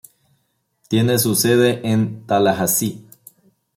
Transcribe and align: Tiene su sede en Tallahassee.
Tiene 0.87 1.19
su 1.19 1.35
sede 1.35 1.87
en 1.87 2.25
Tallahassee. 2.25 3.05